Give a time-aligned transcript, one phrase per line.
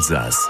[0.00, 0.48] Alsace.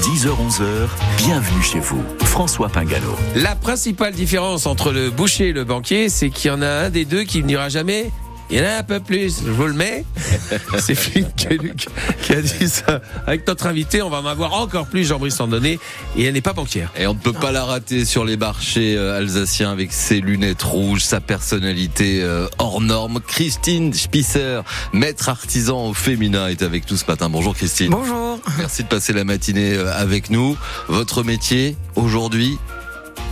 [0.00, 0.88] 10h-11h,
[1.18, 2.02] bienvenue chez vous.
[2.24, 3.18] François Pingalo.
[3.36, 6.88] La principale différence entre le boucher et le banquier, c'est qu'il y en a un
[6.88, 8.10] des deux qui n'ira jamais
[8.52, 10.04] il y en a un peu plus, je vous le mets.
[10.78, 11.86] C'est Philippe Caluc
[12.22, 13.00] qui a dit ça.
[13.26, 15.80] Avec notre invité, on va en avoir encore plus, Jean-Brice Sandonné,
[16.18, 16.92] et elle n'est pas banquière.
[16.96, 20.62] Et on ne peut pas la rater sur les marchés euh, alsaciens avec ses lunettes
[20.62, 23.20] rouges, sa personnalité euh, hors norme.
[23.26, 24.60] Christine Spisser,
[24.92, 27.30] maître artisan au féminin, est avec nous ce matin.
[27.30, 27.90] Bonjour Christine.
[27.90, 28.38] Bonjour.
[28.58, 30.58] Merci de passer la matinée euh, avec nous.
[30.88, 32.58] Votre métier aujourd'hui,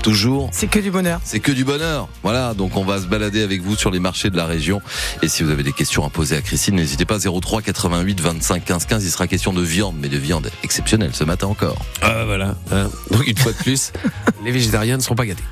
[0.01, 0.51] toujours.
[0.53, 1.21] C'est que du bonheur.
[1.25, 2.09] C'est que du bonheur.
[2.23, 4.81] Voilà, donc on va se balader avec vous sur les marchés de la région.
[5.23, 8.65] Et si vous avez des questions à poser à Christine, n'hésitez pas 03 88 25
[8.65, 9.05] 15 15.
[9.05, 11.79] Il sera question de viande, mais de viande exceptionnelle ce matin encore.
[12.03, 12.57] Ah voilà.
[12.73, 12.91] Hein.
[13.11, 13.93] Donc une fois de plus,
[14.45, 15.45] les végétariens ne seront pas gâtés.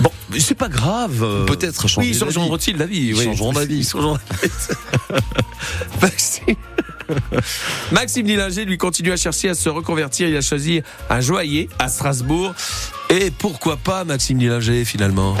[0.00, 1.44] Bon, c'est pas grave.
[1.46, 3.78] Peut-être changer Oui, ils changeront-ils d'avis Ils changeront d'avis.
[3.78, 4.18] Ils changeront
[6.00, 6.56] Maxime.
[7.92, 10.28] Maxime Dillinger, lui, continue à chercher à se reconvertir.
[10.28, 12.54] Il a choisi un joaillier à Strasbourg.
[13.10, 15.36] Et pourquoi pas Maxime Dillinger, finalement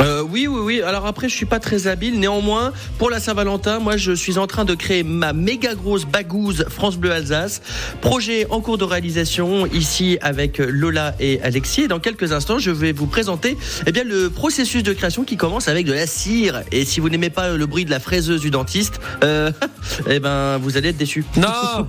[0.00, 0.82] euh, oui, oui, oui.
[0.82, 2.18] Alors après, je suis pas très habile.
[2.18, 6.64] Néanmoins, pour la Saint-Valentin, moi, je suis en train de créer ma méga grosse bagouze
[6.70, 7.60] France Bleu Alsace.
[8.00, 11.82] Projet en cours de réalisation ici avec Lola et Alexis.
[11.82, 15.36] Et dans quelques instants, je vais vous présenter eh bien, le processus de création qui
[15.36, 16.62] commence avec de la cire.
[16.72, 19.52] Et si vous n'aimez pas le bruit de la fraiseuse du dentiste, euh,
[20.08, 21.24] eh ben, vous allez être déçus.
[21.36, 21.88] Non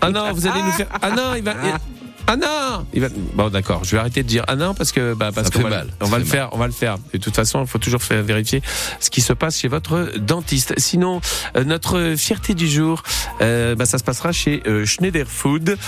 [0.00, 0.86] Ah non, vous allez nous faire...
[1.02, 1.54] Ah non, il va...
[2.30, 3.08] Ah non il va...
[3.34, 5.70] Bon d'accord, je vais arrêter de dire ah non parce que bah, parce qu'on va,
[5.70, 5.88] mal.
[6.00, 6.96] on va le faire, on va le faire.
[7.14, 8.60] De toute façon, il faut toujours faire vérifier
[9.00, 10.74] ce qui se passe chez votre dentiste.
[10.76, 11.22] Sinon,
[11.56, 13.02] euh, notre fierté du jour,
[13.40, 15.78] euh, bah, ça se passera chez euh, Schneider Food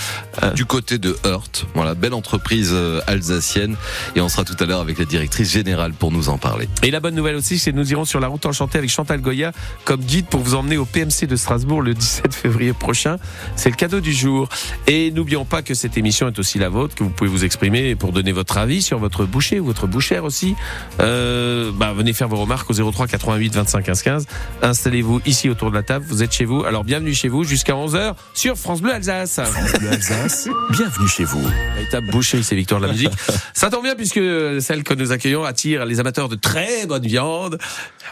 [0.55, 1.67] du côté de Heurt.
[1.75, 2.75] Voilà, belle entreprise
[3.05, 3.75] alsacienne
[4.15, 6.67] et on sera tout à l'heure avec la directrice générale pour nous en parler.
[6.81, 9.21] Et la bonne nouvelle aussi, c'est que nous irons sur la route enchantée avec Chantal
[9.21, 9.51] Goya
[9.85, 13.17] comme guide pour vous emmener au PMC de Strasbourg le 17 février prochain.
[13.55, 14.49] C'est le cadeau du jour.
[14.87, 17.95] Et n'oublions pas que cette émission est aussi la vôtre, que vous pouvez vous exprimer
[17.95, 20.55] pour donner votre avis sur votre boucher ou votre bouchère aussi.
[20.99, 24.25] Euh, bah, venez faire vos remarques au 03 88 25 15 15.
[24.61, 26.63] Installez-vous ici autour de la table, vous êtes chez vous.
[26.63, 29.39] Alors bienvenue chez vous jusqu'à 11h sur France Bleu Alsace.
[29.41, 31.41] France Bleu Alsace, bienvenue chez vous.
[31.75, 33.11] Véritable boucher, c'est Victoire de la musique.
[33.53, 34.21] Ça tombe bien puisque
[34.59, 37.57] celle que nous accueillons attire les amateurs de très bonne viande.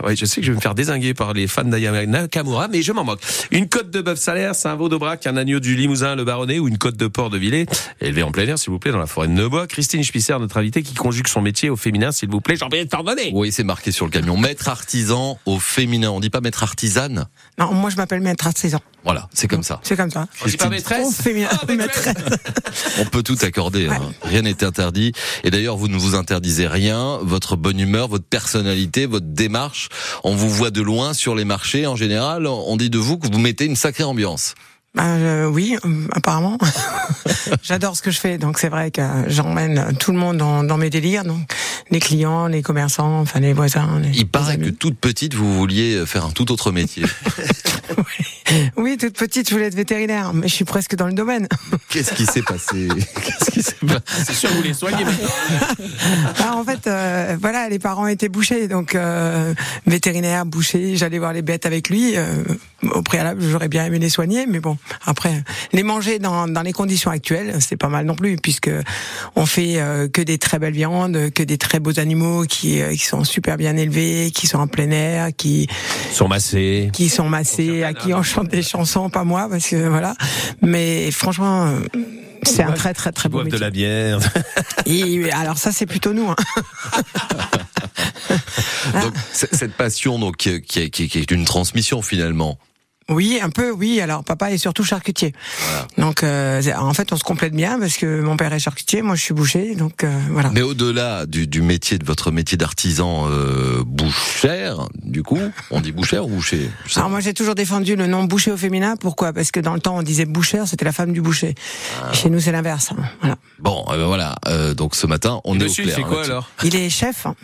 [0.03, 2.81] Oui, je sais que je vais me faire désinguer par les fans d'Aya Nakamura, mais
[2.81, 3.22] je m'en moque.
[3.52, 6.59] Une côte de bœuf salaire, c'est un veau d'Aubrac, un agneau du Limousin, le Baronnet
[6.59, 7.66] ou une côte de porc de Villers,
[8.09, 9.66] élevée en plein air, s'il vous plaît, dans la forêt de Neubois.
[9.68, 12.56] Christine Spisser, notre invitée, qui conjugue son métier au féminin, s'il vous plaît.
[12.58, 13.31] De pardonner.
[13.34, 14.38] Oui, c'est marqué sur le camion.
[14.38, 16.12] Maître artisan au féminin.
[16.12, 17.28] On dit pas maître artisane
[17.58, 18.80] Non, moi je m'appelle maître artisan.
[19.06, 19.80] Voilà, c'est comme ça.
[19.84, 20.28] C'est comme ça.
[20.44, 21.22] On dit pas Au maîtresse.
[21.22, 22.06] féminin, Ah, maîtresse.
[22.08, 22.40] maîtresse.
[23.00, 23.88] On peut tout accorder.
[23.88, 24.00] hein.
[24.24, 25.14] Rien n'est interdit.
[25.44, 27.18] Et d'ailleurs, vous ne vous interdisez rien.
[27.22, 29.88] Votre bonne humeur, votre personnalité, votre démarche.
[30.24, 31.88] On vous voit de loin sur les marchés.
[31.88, 34.56] En général, on dit de vous que vous mettez une sacrée ambiance.
[34.95, 36.57] Ben, euh, oui, euh, apparemment.
[37.63, 40.77] J'adore ce que je fais, donc c'est vrai que j'emmène tout le monde dans, dans
[40.77, 41.41] mes délires, donc
[41.91, 43.99] les clients, les commerçants, enfin les voisins.
[43.99, 47.05] Les, Il paraît les que toute petite, vous vouliez faire un tout autre métier.
[48.78, 51.47] Oui, toute petite, je voulais être vétérinaire, mais je suis presque dans le domaine.
[51.89, 52.88] Qu'est-ce qui s'est passé?
[53.23, 55.29] Qu'est-ce qui s'est passé C'est sûr, vous les soignez maintenant.
[56.39, 59.53] Ah, en fait, euh, voilà, les parents étaient bouchers, donc euh,
[59.85, 62.16] vétérinaire, boucher, j'allais voir les bêtes avec lui.
[62.94, 66.72] Au préalable, j'aurais bien aimé les soigner, mais bon, après, les manger dans, dans les
[66.73, 68.69] conditions actuelles, c'est pas mal non plus, puisque
[69.35, 72.91] on fait euh, que des très belles viandes, que des très beaux animaux qui, euh,
[72.91, 75.67] qui sont super bien élevés, qui sont en plein air, qui
[76.13, 76.90] sont massés.
[76.94, 80.16] qui sont massés, à qui on chante des chansons, pas moi, parce que voilà.
[80.61, 81.67] Mais franchement.
[81.67, 81.79] euh,
[82.44, 83.66] C'est un très très très Ils beau boivent de métier.
[83.66, 84.19] la bière.
[84.85, 86.29] Et, alors ça c'est plutôt nous.
[86.29, 86.35] Hein.
[89.01, 92.57] Donc, cette passion, donc, qui, qui est- qui est- qui est une transmission finalement.
[93.09, 94.00] Oui, un peu, oui.
[94.02, 95.34] Alors, papa est surtout charcutier.
[95.97, 99.16] Donc, euh, en fait, on se complète bien parce que mon père est charcutier, moi
[99.16, 100.52] je suis boucher, donc euh, voilà.
[100.53, 105.40] Mais au-delà du, du métier, de votre métier d'artisan euh, bouchère, du coup,
[105.72, 108.96] on dit bouchère ou boucher Alors moi j'ai toujours défendu le nom boucher au féminin.
[108.96, 109.34] Pourquoi?
[109.34, 111.56] Parce que dans le temps on disait bouchère, c'était la femme du boucher.
[112.03, 112.14] Ah.
[112.14, 112.91] Chez nous c'est l'inverse.
[112.91, 113.02] hein.
[113.22, 113.38] Voilà.
[113.59, 114.35] Bon, euh, ben voilà.
[114.47, 115.97] euh, donc ce matin, on est Monsieur, au il clair.
[115.97, 116.32] fait quoi là-dessus.
[116.32, 116.50] alors?
[116.64, 117.35] Il est chef, hein.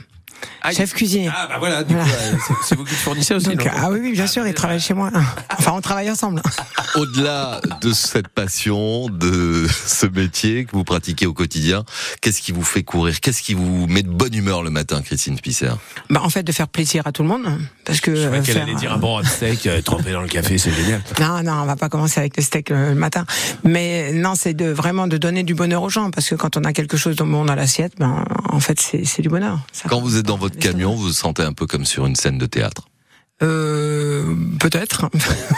[0.61, 1.29] Ah, chef cuisinier.
[1.35, 2.13] Ah bah voilà, du coup, Voilà.
[2.23, 3.47] euh, c'est- vous qui le fournissez aussi.
[3.55, 5.11] Donc, ah oui, oui, bien sûr, il travaille chez moi.
[5.57, 6.41] Enfin, on travaille ensemble.
[6.95, 11.83] Au-delà de cette passion, de ce métier que vous pratiquez au quotidien,
[12.21, 13.19] qu'est-ce qui vous fait courir?
[13.19, 15.69] Qu'est-ce qui vous met de bonne humeur le matin, Christine Spisser?
[16.09, 17.45] Bah, en fait, de faire plaisir à tout le monde,
[17.85, 18.13] parce que.
[18.15, 20.71] Je euh, qu'elle faire, allait dire un bon steak euh, trempé dans le café, c'est
[20.71, 21.01] génial.
[21.19, 23.25] Non, non, on va pas commencer avec le steak euh, le matin.
[23.63, 26.63] Mais non, c'est de vraiment de donner du bonheur aux gens, parce que quand on
[26.63, 29.59] a quelque chose de bon dans l'assiette, ben en fait c'est c'est du bonheur.
[29.71, 32.15] Ça- Quand vous êtes dans votre camion, vous vous sentez un peu comme sur une
[32.15, 32.87] scène de théâtre.
[33.43, 35.09] Euh, peut-être.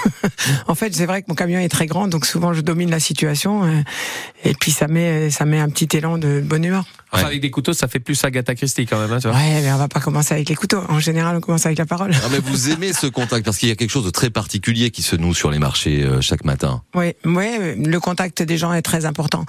[0.68, 3.00] en fait, c'est vrai que mon camion est très grand, donc souvent je domine la
[3.00, 3.82] situation, euh,
[4.44, 6.86] et puis ça met ça met un petit élan de bonne humeur.
[7.12, 9.12] Enfin, avec des couteaux, ça fait plus Agatha Christie quand même.
[9.12, 9.38] Hein, tu vois.
[9.38, 10.82] Ouais, mais on va pas commencer avec les couteaux.
[10.90, 12.12] En général, on commence avec la parole.
[12.12, 14.92] Non, mais vous aimez ce contact parce qu'il y a quelque chose de très particulier
[14.92, 16.82] qui se noue sur les marchés euh, chaque matin.
[16.96, 19.46] Oui, ouais, le contact des gens est très important.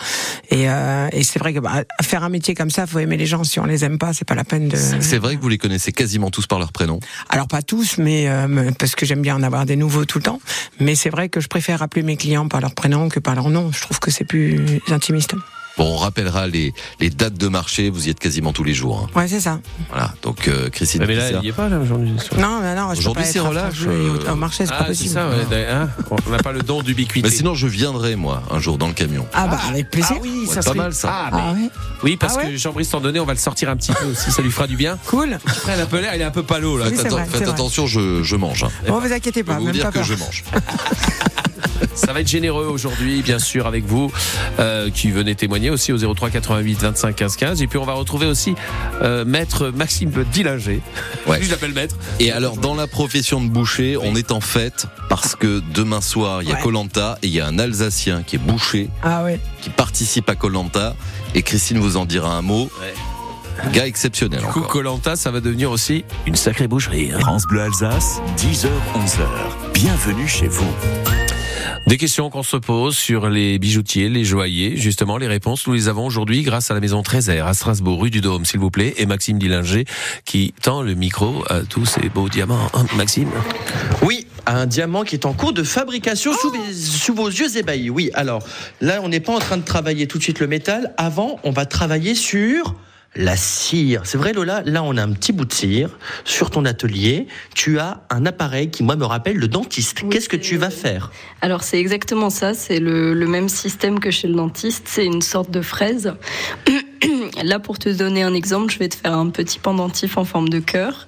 [0.51, 3.27] Et, euh, et c'est vrai que bah, faire un métier comme ça, faut aimer les
[3.27, 3.43] gens.
[3.43, 4.77] Si on les aime pas, c'est pas la peine de.
[4.77, 7.01] C'est vrai que vous les connaissez quasiment tous par leur prénom.
[7.29, 10.25] Alors pas tous, mais euh, parce que j'aime bien en avoir des nouveaux tout le
[10.25, 10.41] temps.
[10.79, 13.51] Mais c'est vrai que je préfère appeler mes clients par leur prénom que par leur
[13.51, 13.73] nom.
[13.73, 15.35] Je trouve que c'est plus intimiste.
[15.79, 17.89] Bon, on rappellera les, les dates de marché.
[17.89, 19.09] Vous y êtes quasiment tous les jours.
[19.15, 19.19] Hein.
[19.19, 19.61] Ouais, c'est ça.
[19.91, 20.13] Voilà.
[20.23, 21.05] Donc euh, Christine.
[21.07, 22.13] mais là, il y est pas là aujourd'hui.
[22.37, 22.93] Non, mais non.
[22.95, 25.15] je Aujourd'hui, pas c'est relâche, euh, Au marché, c'est pas Ah, c'est possible.
[25.15, 25.29] ça.
[25.29, 27.23] Ouais, hein on n'a pas le don d'ubiquité.
[27.29, 29.25] Mais sinon, je viendrai moi un jour dans le camion.
[29.33, 30.17] Ah bah avec plaisir.
[30.17, 31.09] Ah oui, Ouais, ça pas serait mal, ça.
[31.13, 31.71] Ah, mais- Ah ouais.
[32.03, 34.31] Oui, parce Ah ouais que Jean-Brice Tandonnet, on va le sortir un petit peu aussi,
[34.33, 34.99] ça lui fera du bien.
[35.07, 35.39] Cool.
[35.47, 36.87] Après, peu l'air, il est un peu palo là.
[36.91, 38.65] Oui, Faites, attention, je, je mange.
[38.65, 38.71] hein.
[38.89, 40.43] Bon, vous inquiétez Je pas, vous même dire pas que je mange.
[41.95, 44.11] Ça va être généreux aujourd'hui, bien sûr, avec vous,
[44.61, 47.63] euh, qui venez témoigner aussi au 03 88 25 15 15.
[47.63, 48.55] Et puis on va retrouver aussi
[49.03, 50.81] euh, Maître Maxime Dillinger.
[51.27, 51.39] Ouais.
[51.43, 51.97] Je l'appelle Maître.
[52.21, 56.43] Et alors, dans la profession de boucher, on est en fête parce que demain soir,
[56.43, 56.63] il y a Ouais.
[56.63, 59.39] Colanta et il y a un Alsacien qui est boucher, Ah ouais.
[59.61, 60.95] qui participe à Colanta.
[61.35, 62.71] Et Christine vous en dira un mot.
[63.73, 64.61] Gars exceptionnel Du coup.
[64.61, 67.11] Colanta, ça va devenir aussi une sacrée boucherie.
[67.13, 67.19] hein.
[67.21, 69.73] France Bleu Alsace, 10h, 11h.
[69.75, 70.65] Bienvenue chez vous.
[71.89, 74.77] Des questions qu'on se pose sur les bijoutiers, les joailliers.
[74.77, 78.11] Justement, les réponses, nous les avons aujourd'hui grâce à la maison Trésor à Strasbourg, rue
[78.11, 79.87] du Dôme, s'il vous plaît, et Maxime Dillinger
[80.27, 82.69] qui tend le micro à tous ces beaux diamants.
[82.75, 83.31] Hein, Maxime
[84.03, 87.89] Oui, un diamant qui est en cours de fabrication sous, vos yeux ébahis.
[87.89, 88.43] Oui, alors
[88.83, 90.93] là, on n'est pas en train de travailler tout de suite le métal.
[90.99, 92.75] Avant, on va travailler sur
[93.17, 94.03] la cire.
[94.05, 95.91] C'est vrai, Lola, là, on a un petit bout de cire.
[96.25, 100.03] Sur ton atelier, tu as un appareil qui, moi, me rappelle le dentiste.
[100.03, 101.11] Oui, Qu'est-ce que tu vas faire?
[101.41, 105.23] Alors c'est exactement ça, c'est le, le même système que chez le dentiste, c'est une
[105.23, 106.15] sorte de fraise.
[107.45, 110.49] Là, pour te donner un exemple, je vais te faire un petit pendentif en forme
[110.49, 111.07] de cœur.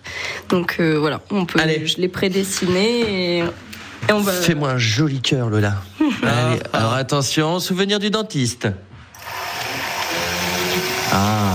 [0.48, 1.86] Donc euh, voilà, on peut, Allez.
[1.86, 3.44] je l'ai prédessiné et,
[4.08, 4.32] et on va.
[4.32, 5.82] Fais-moi un joli cœur, Lola.
[6.22, 8.68] Allez, alors attention, souvenir du dentiste.
[11.12, 11.49] Ah.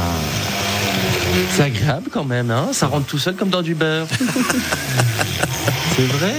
[1.56, 4.08] C'est agréable quand même, hein Ça rentre tout seul comme dans du beurre.
[5.96, 6.34] C'est vrai.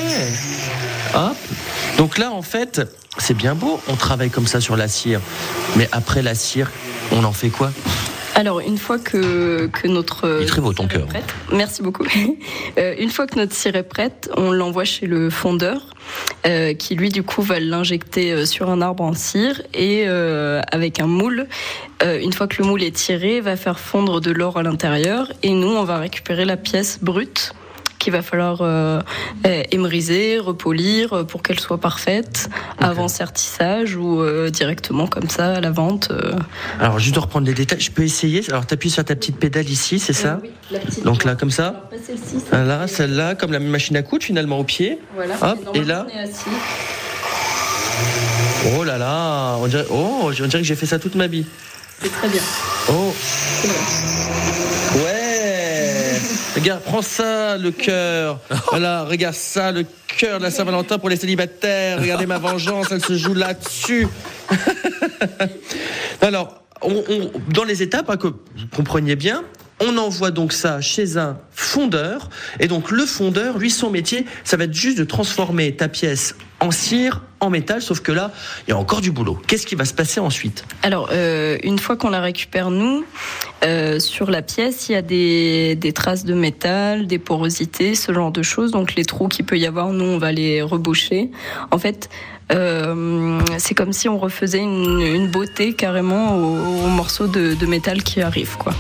[1.15, 1.37] Hop.
[1.97, 2.83] Donc là, en fait,
[3.17, 5.21] c'est bien beau, on travaille comme ça sur la cire.
[5.77, 6.71] Mais après la cire,
[7.13, 7.73] on en fait quoi?
[8.39, 11.07] Alors une fois que, que notre Il est très beau, ton cœur.
[11.07, 12.05] prête- merci beaucoup.
[12.79, 15.95] Euh, une fois que notre cire est prête, on l'envoie chez le fondeur,
[16.47, 20.61] euh, qui lui du coup va l'injecter euh, sur un arbre en cire et euh,
[20.71, 21.47] avec un moule.
[22.03, 25.33] euh, une fois que le moule est tiré, va faire fondre de l'or à l'intérieur
[25.43, 27.55] et nous on va récupérer la pièce brute
[28.07, 29.01] qu'il va falloir euh,
[29.49, 32.49] euh, émeriser, repolir euh, pour qu'elle soit parfaite
[32.79, 36.13] avant sertissage ou euh, directement comme ça à la vente.
[36.79, 39.69] Alors, juste de reprendre les détails, je peux essayer Alors, t'appuies sur ta petite pédale
[39.69, 43.51] ici, c'est ça oui, la petite- Donc là, comme ça celle-ci, ça- Là, celle-là, comme
[43.51, 45.01] la machine à coudre finalement au pied.
[45.17, 45.35] Voilà.
[45.43, 46.07] Hop, et là.
[48.77, 51.45] Oh là là, on dirait, oh, on dirait que j'ai fait ça toute ma vie.
[52.01, 52.43] C'est très bien.
[52.89, 53.13] Oh.
[56.57, 58.41] Regarde, prends ça, le cœur.
[58.71, 59.85] Voilà, regarde ça, le
[60.17, 62.01] cœur de la Saint-Valentin pour les célibataires.
[62.01, 64.09] Regardez ma vengeance, elle se joue là-dessus.
[66.23, 66.63] Alors,
[67.51, 69.45] dans les étapes, hein, que vous compreniez bien,
[69.81, 72.31] on envoie donc ça chez un fondeur.
[72.61, 76.35] Et donc, le fondeur, lui, son métier, ça va être juste de transformer ta pièce
[76.61, 77.83] en cire, en métal.
[77.83, 78.33] Sauf que là,
[78.67, 79.39] il y a encore du boulot.
[79.47, 80.65] Qu'est-ce qui va se passer ensuite?
[80.83, 83.05] Alors, euh, une fois qu'on la récupère, nous,
[83.65, 88.13] euh, sur la pièce, il y a des, des traces de métal, des porosités, ce
[88.13, 88.71] genre de choses.
[88.71, 91.31] Donc, les trous qu'il peut y avoir, nous, on va les reboucher.
[91.71, 92.09] En fait,
[92.51, 98.03] c'est comme si on refaisait une, une beauté carrément aux, aux morceaux de, de métal
[98.03, 98.73] qui arrivent, quoi.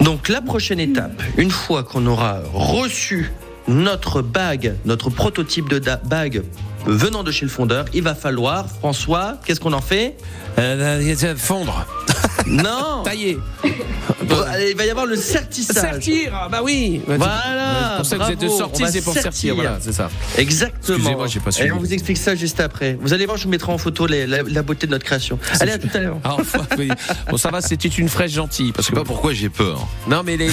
[0.00, 3.32] Donc la prochaine étape, une fois qu'on aura reçu
[3.68, 6.42] notre bague, notre prototype de bague
[6.86, 10.16] venant de chez le fondeur, il va falloir, François, qu'est-ce qu'on en fait?
[10.58, 11.86] Euh, Fondre,
[12.46, 13.38] Non allez,
[14.70, 15.74] Il va y avoir le sertissage.
[16.04, 16.32] sertir.
[16.34, 17.00] ah Bah oui.
[17.06, 19.54] Voilà, C'est pour ça que vous êtes sortis, c'est pour sertir.
[19.54, 20.10] Voilà, c'est ça.
[20.36, 20.96] Exactement.
[20.98, 21.68] Excusez-moi, j'ai pas suivi.
[21.68, 22.98] Et on vous explique ça juste après.
[23.00, 25.38] Vous allez voir, je vous mettrai en photo les- la, la beauté de notre création.
[25.60, 26.18] Allez, à tout à l'heure.
[26.24, 26.88] Ah, enfin, oui.
[27.30, 28.68] Bon, ça va, c'était une fraise gentille.
[28.68, 29.86] Je Parce sais que pas pourquoi j'ai peur.
[30.08, 30.52] Non, mais les- les-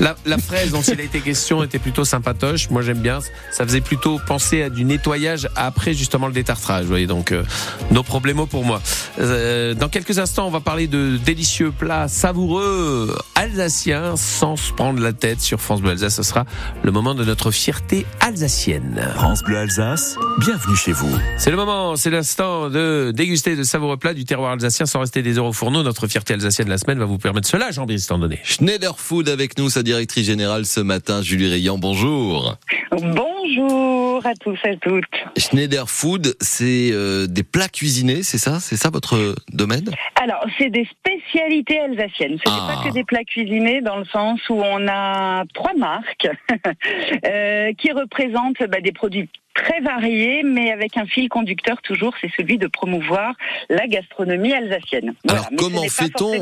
[0.00, 2.70] la, la fraise dont il a été question était plutôt sympatoche.
[2.70, 3.18] Moi, j'aime bien.
[3.50, 6.82] Ça faisait plutôt penser à du nettoyage après justement le détartrage.
[6.82, 7.42] Vous voyez, donc euh,
[7.90, 8.80] nos problèmes pour moi.
[9.18, 14.72] Euh, dans quelques instants, on va parler de de délicieux plats savoureux alsaciens sans se
[14.72, 16.16] prendre la tête sur France Bleu Alsace.
[16.16, 16.44] Ce sera
[16.82, 19.00] le moment de notre fierté alsacienne.
[19.14, 21.10] France Bleu Alsace, bienvenue chez vous.
[21.38, 25.22] C'est le moment, c'est l'instant de déguster de savoureux plats du terroir alsacien sans rester
[25.22, 25.82] des heures au fourneau.
[25.82, 28.40] Notre fierté alsacienne de la semaine va vous permettre cela, Jean-Brice Tandonné.
[28.42, 31.78] Schneider Food avec nous, sa directrice générale ce matin, Julie Rayan.
[31.78, 32.56] Bonjour.
[32.90, 35.04] Bonjour à tous et à toutes.
[35.36, 38.60] Schneider Food, c'est euh, des plats cuisinés, c'est ça?
[38.60, 39.90] C'est ça votre domaine?
[40.22, 42.38] Alors, c'est des spécialités alsaciennes.
[42.44, 42.74] Ce n'est Ah.
[42.82, 46.28] pas que des plats cuisinés dans le sens où on a trois marques
[47.26, 52.30] euh, qui représentent bah, des produits très variés, mais avec un fil conducteur toujours, c'est
[52.36, 53.34] celui de promouvoir
[53.70, 55.14] la gastronomie alsacienne.
[55.28, 56.32] Alors, Mais comment fait-on.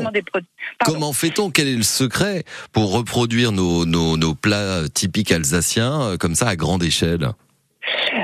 [0.83, 1.49] Comment fait-on?
[1.49, 2.43] Quel est le secret
[2.73, 7.29] pour reproduire nos, nos, nos plats typiques alsaciens euh, comme ça à grande échelle?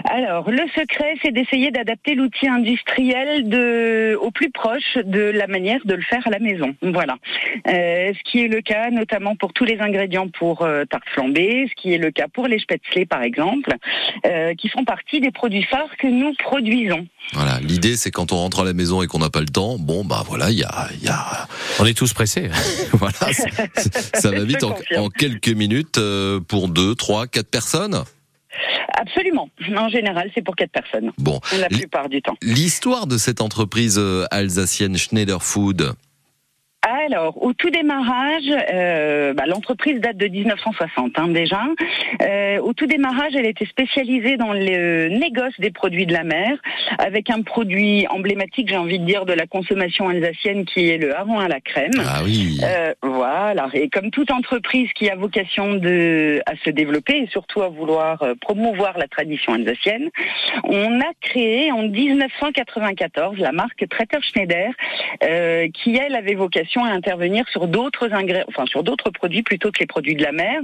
[0.05, 5.79] Alors, le secret, c'est d'essayer d'adapter l'outil industriel de, au plus proche de la manière
[5.85, 6.75] de le faire à la maison.
[6.81, 7.17] Voilà.
[7.67, 11.67] Euh, ce qui est le cas notamment pour tous les ingrédients pour euh, tarte flambée,
[11.69, 13.75] ce qui est le cas pour les spätzle par exemple,
[14.25, 17.07] euh, qui font partie des produits phares que nous produisons.
[17.33, 19.77] Voilà, l'idée c'est quand on rentre à la maison et qu'on n'a pas le temps,
[19.77, 21.47] bon bah voilà, il y a, il y a
[21.79, 22.49] On est tous pressés.
[22.93, 23.13] voilà,
[23.75, 28.03] ça va vite en, quelques minutes euh, pour deux, trois, quatre personnes.
[28.93, 29.49] Absolument.
[29.77, 32.35] En général, c'est pour quatre personnes, Bon, la plupart du temps.
[32.41, 35.93] l'histoire de cette entreprise euh, alsacienne Schneider Food.
[36.83, 41.61] Alors, au tout démarrage, euh, bah, l'entreprise date de 1960 hein, déjà.
[42.23, 46.57] Euh, au tout démarrage, elle était spécialisée dans le négoce des produits de la mer,
[46.97, 51.15] avec un produit emblématique, j'ai envie de dire, de la consommation alsacienne, qui est le
[51.15, 51.91] hareng à la crème.
[51.99, 52.59] Ah oui.
[52.63, 53.69] Euh, voilà.
[53.73, 58.25] Et comme toute entreprise qui a vocation de, à se développer et surtout à vouloir
[58.41, 60.09] promouvoir la tradition alsacienne,
[60.63, 64.71] on a créé en 1994 la marque Traiteur Schneider,
[65.23, 69.71] euh, qui elle avait vocation à intervenir sur d'autres ingrédients, enfin sur d'autres produits plutôt
[69.71, 70.61] que les produits de la mer,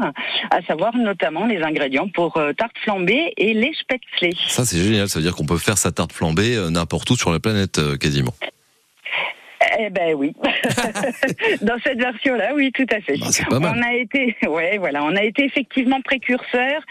[0.51, 4.35] à savoir notamment les ingrédients pour euh, tarte flambée et les spätzle.
[4.47, 7.15] Ça c'est génial, ça veut dire qu'on peut faire sa tarte flambée euh, n'importe où
[7.15, 8.33] sur la planète euh, quasiment.
[9.79, 10.33] Eh ben oui.
[11.61, 13.17] Dans cette version-là, oui, tout à fait.
[13.49, 13.73] Bah.
[13.75, 16.81] On a été, ouais, voilà, on a été effectivement précurseur.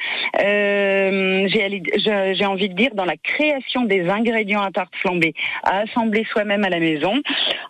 [0.40, 6.24] euh, j'ai envie de dire dans la création des ingrédients à tarte flambée à assembler
[6.30, 7.22] soi-même à la maison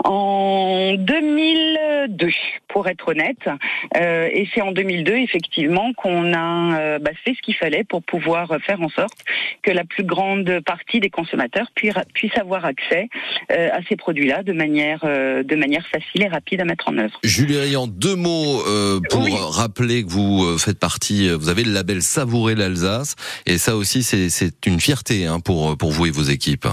[0.04, 2.28] en 2002,
[2.68, 3.48] pour être honnête.
[3.96, 8.02] Euh, et c'est en 2002 effectivement qu'on a euh, bah, fait ce qu'il fallait pour
[8.02, 9.18] pouvoir faire en sorte
[9.62, 11.94] que la plus grande partie des consommateurs puissent,
[12.36, 13.08] avoir accès
[13.48, 17.18] à ces produits-là de manière, euh, de manière facile et rapide à mettre en œuvre.
[17.22, 19.34] Julie Rayan, deux mots euh, pour Oui.
[19.36, 23.14] rappeler que vous euh, faites partie, vous avez le label Savourer l'Alsace,
[23.46, 26.66] et ça aussi c'est c'est une fierté hein, pour pour vous et vos équipes.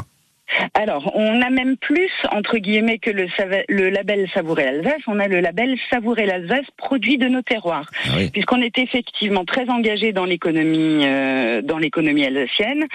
[0.73, 5.39] Alors, on a même plus, entre guillemets, que le, label Savourer l'Alsace, on a le
[5.39, 7.89] label Savourer l'Alsace, produit de nos terroirs.
[8.05, 8.29] Ah oui.
[8.29, 12.85] Puisqu'on est effectivement très engagé dans l'économie, euh, dans l'économie alsacienne.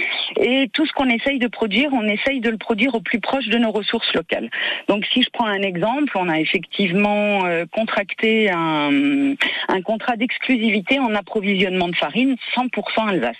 [0.40, 3.48] Et tout ce qu'on essaye de produire, on essaye de le produire au plus proche
[3.48, 4.50] de nos ressources locales.
[4.88, 9.34] Donc, si je prends un exemple, on a effectivement euh, contracté un,
[9.68, 13.36] un contrat d'exclusivité en approvisionnement de farine 100% Alsace,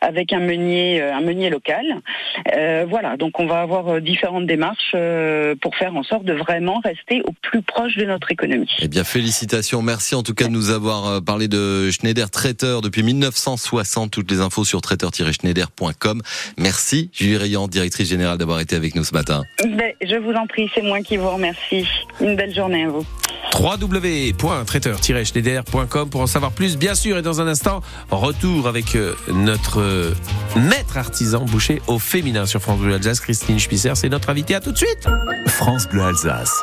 [0.00, 1.84] avec un meunier, euh, un meunier local.
[2.54, 6.32] Euh, voilà, donc on va avoir euh, différentes démarches euh, pour faire en sorte de
[6.32, 8.70] vraiment rester au plus proche de notre économie.
[8.80, 9.82] Eh bien, félicitations.
[9.82, 14.10] Merci en tout cas de nous avoir euh, parlé de Schneider Traiteur depuis 1960.
[14.10, 16.22] Toutes les infos sur traiteur-schneider.com.
[16.58, 19.42] Merci, Julie Rayan, directrice générale, d'avoir été avec nous ce matin.
[19.64, 21.86] Ben, je vous en prie, c'est moi qui vous remercie.
[22.20, 23.06] Une belle journée à vous.
[23.58, 27.16] www.traiteur-schneider.com pour en savoir plus, bien sûr.
[27.18, 28.96] Et dans un instant, retour avec
[29.28, 30.12] notre
[30.56, 33.92] maître artisan boucher au féminin sur France Bleu Alsace, Christine Spisser.
[33.94, 34.54] C'est notre invitée.
[34.54, 35.08] À tout de suite.
[35.46, 36.62] France Bleu Alsace.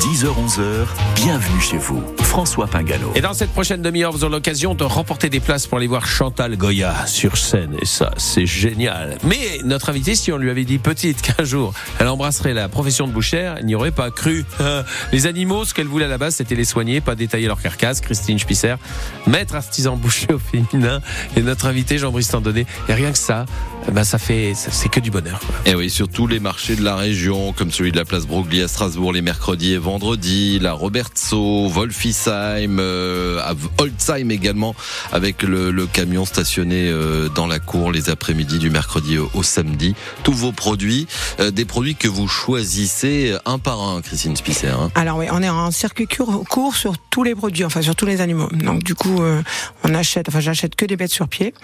[0.00, 2.02] 10h-11h, bienvenue chez vous.
[2.18, 3.12] François Pingalo.
[3.14, 6.04] Et dans cette prochaine demi-heure, vous aurez l'occasion de remporter des places pour aller voir
[6.04, 7.76] Chantal Goya sur scène.
[7.80, 9.16] Et ça, c'est génial.
[9.22, 13.06] Mais notre invitée, si on lui avait dit petite qu'un jour, elle embrasserait la profession
[13.06, 14.44] de bouchère, elle n'y aurait pas cru.
[14.60, 14.82] Euh,
[15.12, 18.00] les animaux, ce qu'elle voulait à la base, c'était les soigner, pas détailler leur carcasse.
[18.00, 18.74] Christine Spisser,
[19.26, 21.00] maître artisan boucher au féminin,
[21.36, 22.66] et notre invité Jean-Brice Tandonné.
[22.88, 23.46] Et rien que ça,
[23.92, 25.40] bah, ça fait, ça- c'est que du bonheur.
[25.66, 28.62] Et oui, sur tous les marchés de la région, comme celui de la place Broglie
[28.62, 34.74] à Strasbourg les mercredis et vendredis, la Robertso, Wolfisheim, euh, à Holzheim également,
[35.12, 39.42] avec le, le camion stationné euh, dans la cour les après-midi du mercredi au, au
[39.42, 39.94] samedi.
[40.22, 41.06] Tous vos produits,
[41.40, 44.68] euh, des produits que vous choisissez un par un, Christine Spisser.
[44.68, 44.90] Hein.
[44.94, 48.06] Alors oui, on est en circuit court, court sur tous les produits, enfin sur tous
[48.06, 48.48] les animaux.
[48.52, 49.42] Donc du coup, euh,
[49.84, 51.54] on achète, enfin j'achète que des bêtes sur pied.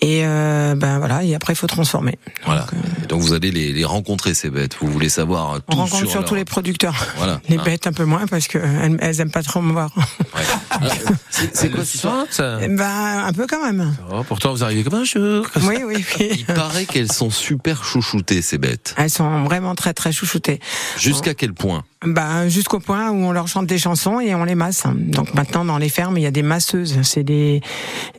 [0.00, 2.18] Et euh, ben voilà, et après après il faut transformer.
[2.44, 2.66] Voilà.
[3.08, 4.76] Donc vous allez les, les rencontrer ces bêtes.
[4.82, 6.94] Vous voulez savoir tout On rencontre sur surtout leur- les producteurs.
[7.16, 7.40] Voilà.
[7.48, 7.62] Les Hein.
[7.64, 9.90] bêtes un peu moins parce que elles, elles aiment pas trop me voir.
[9.96, 10.42] Ouais.
[10.70, 10.92] Alors,
[11.30, 13.96] c'est- quoi histoire ça Eh ben un peu quand même.
[14.12, 15.18] Oh, Pourtant, vous arrivez comme un ça.
[15.62, 16.28] Oui, oui, oui.
[16.38, 18.94] Il paraît qu'elles sont super chouchoutées ces bêtes.
[18.98, 20.60] Elles sont vraiment très très chouchoutées.
[20.98, 24.54] Jusqu'à quel point Bah, jusqu'au point où on leur chante des chansons et on les
[24.54, 24.82] masse.
[24.94, 27.62] Donc maintenant dans les fermes il y a des masseuses, c'est des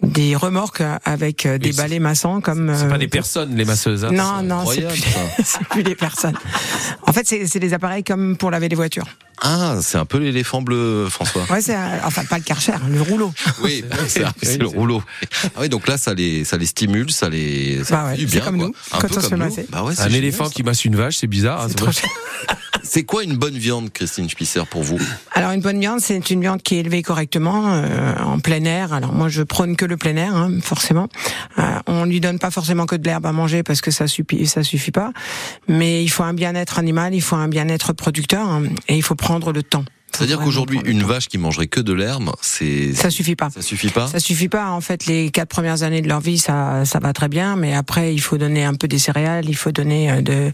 [0.02, 2.74] des remorques avec euh, des balais massants comme.
[2.76, 4.06] C'est euh, pas des personnes, les masseuses.
[4.06, 4.12] hein.
[4.12, 4.94] Non, non, c'est incroyable,
[5.36, 6.36] plus, plus des personnes.
[7.08, 9.06] En fait, c'est des appareils comme pour laver les voitures.
[9.42, 11.46] Ah, c'est un peu l'éléphant bleu, François.
[11.50, 13.34] Ouais, c'est euh, enfin pas le karcher, le rouleau.
[13.64, 13.86] Oui,
[14.42, 15.02] c'est le rouleau.
[15.56, 18.42] Ah oui, donc là, ça les, ça les stimule, ça les, ça Bah ouais, bien,
[18.42, 18.68] comme quoi.
[18.68, 19.44] nous, Un quand peu on se comme fait nous.
[19.50, 19.66] masser.
[19.70, 20.52] Bah ouais, Un génial, éléphant ça.
[20.52, 21.62] qui masse une vache, c'est bizarre.
[21.62, 21.68] hein,
[22.92, 24.98] C'est quoi une bonne viande, Christine Spisser, pour vous?
[25.34, 28.94] Alors une bonne viande, c'est une viande qui est élevée correctement euh, en plein air.
[28.94, 31.08] Alors moi, je prône que le plein air, hein, forcément.
[31.60, 34.48] Euh, on lui donne pas forcément que de l'herbe à manger parce que ça suffit,
[34.48, 35.14] ça suffit pas.
[35.68, 39.14] Mais il faut un bien-être animal, il faut un bien-être producteur hein, et il faut
[39.14, 39.86] prendre le temps.
[40.16, 43.50] C'est-à-dire qu'aujourd'hui, une vache qui mangerait que de l'herbe, c'est ça suffit pas.
[43.50, 44.08] ça suffit pas.
[44.08, 44.70] Ça suffit pas.
[44.72, 47.74] En fait, les quatre premières années de leur vie, ça, ça va très bien, mais
[47.76, 50.52] après, il faut donner un peu des céréales, il faut donner euh, de,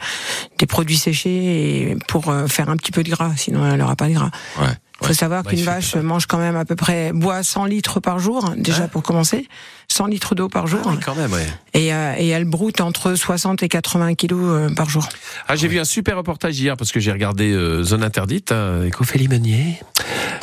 [0.60, 3.32] des produits séchés et pour euh, faire un petit peu de gras.
[3.38, 4.32] Sinon, elle n'aura pas de gras.
[4.62, 4.68] Ouais.
[5.02, 8.00] Il faut savoir Bah, qu'une vache mange quand même à peu près boit 100 litres
[8.00, 9.48] par jour déjà pour commencer,
[9.96, 11.48] 100 litres d'eau par jour, Ah oui, quand même, ouais.
[11.74, 15.08] et, euh, et elle broute entre 60 et 80 kilos euh, par jour.
[15.48, 18.80] Ah, j'ai vu un super reportage hier parce que j'ai regardé euh, Zone Interdite, hein,
[18.82, 19.80] avec Ophélie Meunier,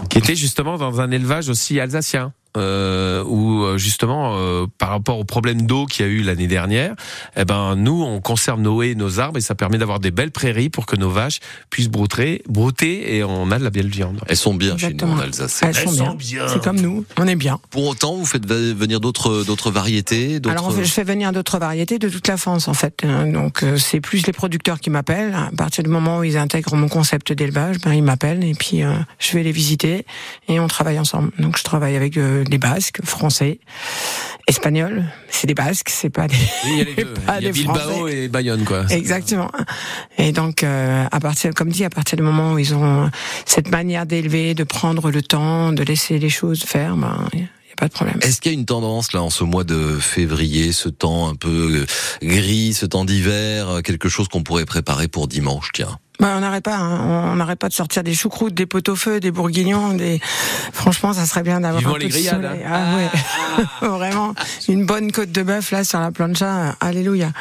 [0.09, 2.33] qui était justement dans un élevage aussi alsacien.
[2.59, 6.49] Euh, où euh, justement euh, par rapport au problème d'eau qu'il y a eu l'année
[6.49, 6.95] dernière,
[7.35, 10.33] eh ben nous on conserve nos haies, nos arbres et ça permet d'avoir des belles
[10.33, 11.41] prairies pour que nos vaches
[11.71, 14.21] puissent brouter, brouter et on a de la belle viande.
[14.27, 15.15] Elles sont bien chez nous Exactement.
[15.15, 15.63] en Alsace.
[15.63, 16.47] Elles sont bien.
[16.47, 17.59] C'est comme nous, on est bien.
[17.71, 20.39] Pour autant, vous faites venir d'autres d'autres variétés.
[20.47, 23.03] Alors fait, je fais venir d'autres variétés de toute la France en fait.
[23.05, 23.29] hein.
[23.29, 25.35] Donc euh, c'est plus les producteurs qui m'appellent.
[25.35, 28.83] À partir du moment où ils intègrent mon concept d'élevage, ben ils m'appellent et puis
[28.83, 30.05] euh, je vais les visiter
[30.49, 31.31] et on travaille ensemble.
[31.39, 33.61] Donc je travaille avec euh, des Basques, français,
[34.49, 35.05] espagnols.
[35.29, 36.37] C'est des Basques, c'est pas des.
[36.65, 37.15] Oui, il y a les deux.
[37.15, 38.85] Pas Il y a des Bilbao et Bayonne quoi.
[38.91, 39.51] Exactement.
[40.19, 43.11] Et donc, euh, à partir, comme dit, à partir du moment où ils ont
[43.47, 47.45] cette manière d'élever, de prendre le temps, de laisser les choses faire, ben, il n'y
[47.45, 48.19] a pas de problème.
[48.23, 51.35] Est-ce qu'il y a une tendance là en ce mois de février, ce temps un
[51.35, 55.99] peu euh, gris, ce temps d'hiver, euh, quelque chose qu'on pourrait préparer pour dimanche, tiens?
[56.23, 57.33] Ben, on n'arrête pas, hein.
[57.33, 60.21] on n'arrête pas de sortir des choucroutes, des pot-au-feu, des bourguignons, des.
[60.73, 62.63] Franchement, ça serait bien d'avoir un les peu de grillades, soleil.
[62.65, 62.71] hein.
[62.73, 64.33] Ah ouais, vraiment,
[64.69, 66.77] une bonne côte de bœuf là sur la plancha.
[66.81, 67.33] Alléluia.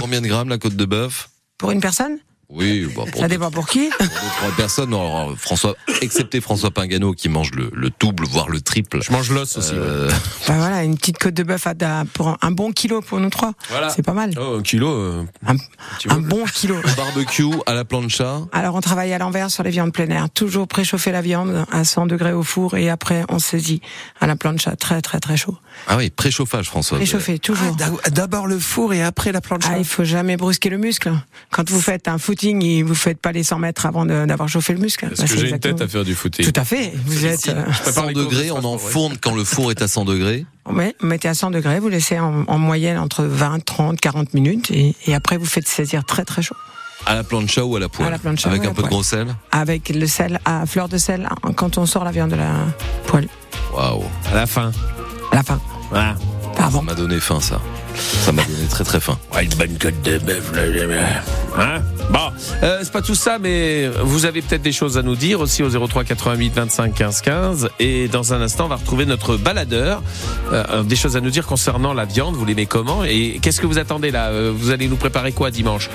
[0.00, 1.28] Combien de grammes la côte de bœuf?
[1.58, 2.16] Pour une personne,
[2.54, 3.88] Oui, bah, pour ça deux, dépend pour qui.
[3.88, 4.90] pour deux, trois personnes.
[4.92, 9.02] Alors, euh, François, excepté François Pingano qui mange le, le double, voire le triple.
[9.02, 9.72] Je mange l'os aussi.
[9.72, 9.78] ouais.
[9.80, 10.10] Euh,
[10.48, 11.72] Ben voilà, une petite côte de bœuf à,
[12.12, 13.52] pour un bon kilo pour nous trois.
[13.70, 13.88] Voilà.
[13.88, 14.32] C'est pas mal.
[14.38, 14.88] Oh, un kilo.
[14.90, 16.76] euh, Un, bon kilo.
[16.96, 18.40] barbecue à la plancha.
[18.52, 21.84] Alors on travaille à l'envers sur les viandes plein air, toujours préchauffer la viande à
[21.84, 23.80] 100 degrés au four et après on saisit
[24.20, 25.56] à la plancha très très très chaud.
[25.88, 26.98] Ah oui, préchauffage, François.
[26.98, 27.74] Préchauffer toujours.
[28.04, 29.62] Ah, D'abord le four et après la planche.
[29.66, 31.12] Ah, il faut jamais brusquer le muscle.
[31.50, 34.72] Quand vous faites un footing, et vous faites pas les 100 mètres avant d'avoir chauffé
[34.72, 35.06] le muscle.
[35.08, 36.50] Parce Bah, que j'ai une tête à faire du footing.
[36.50, 36.92] Tout à fait.
[37.06, 37.48] Vous êtes.
[37.48, 40.44] euh, 100 les courses degrés, de on enfourne quand le four est à 100 degrés.
[40.70, 44.34] ouais, vous mettez à 100 degrés, vous laissez en, en moyenne entre 20, 30, 40
[44.34, 46.56] minutes et, et après vous faites saisir très très chaud.
[47.04, 49.02] À la plancha ou à la poêle À la plancha Avec un peu de gros
[49.02, 52.36] sel Avec le sel à fleur de sel hein, quand on sort la viande de
[52.36, 52.52] la
[53.06, 53.26] poêle.
[53.74, 54.70] Waouh, À la fin.
[55.32, 55.60] À la fin.
[55.90, 56.14] Voilà.
[56.54, 56.82] Pas ça avant.
[56.82, 57.60] m'a donné faim ça.
[57.94, 59.18] Ça m'a donné très très faim.
[59.34, 60.62] Ouais, une bonne côte de bœuf, là,
[61.58, 61.82] hein?
[62.10, 62.18] Bon,
[62.62, 65.62] euh, c'est pas tout ça, mais vous avez peut-être des choses à nous dire aussi
[65.62, 67.68] au 03 88 25 15 15.
[67.80, 70.02] Et dans un instant, on va retrouver notre baladeur.
[70.52, 72.34] Euh, des choses à nous dire concernant la viande.
[72.34, 73.04] Vous l'aimez comment?
[73.04, 74.26] Et qu'est-ce que vous attendez là?
[74.28, 75.88] Euh, Vous allez nous préparer quoi dimanche?